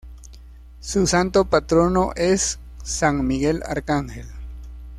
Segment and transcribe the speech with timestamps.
[0.79, 4.25] Su Santo Patrono es "San Miguel Arcángel".